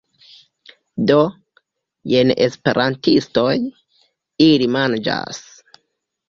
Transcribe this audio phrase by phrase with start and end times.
[1.11, 1.17] Do,
[2.13, 3.53] jen esperantistoj...
[4.47, 5.45] ili manĝas...